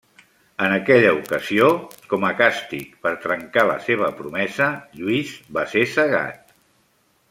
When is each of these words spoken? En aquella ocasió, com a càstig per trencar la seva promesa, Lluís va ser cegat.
En 0.67 0.71
aquella 0.77 1.11
ocasió, 1.17 1.67
com 2.13 2.25
a 2.31 2.33
càstig 2.41 2.97
per 3.05 3.13
trencar 3.27 3.69
la 3.75 3.79
seva 3.91 4.13
promesa, 4.23 4.73
Lluís 4.99 5.39
va 5.59 5.71
ser 5.77 5.89
cegat. 5.97 6.57